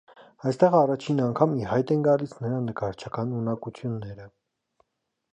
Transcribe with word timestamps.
Այստեղ 0.51 0.75
առաջին 0.77 1.19
անգամ 1.25 1.51
ի 1.57 1.67
հայտ 1.71 1.93
են 1.95 2.01
գալիս 2.07 2.33
նրա 2.45 2.61
նկարչական 2.69 3.35
ունակությունները։ 3.41 4.27